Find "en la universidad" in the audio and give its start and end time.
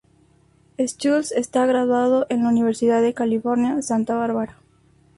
2.31-3.03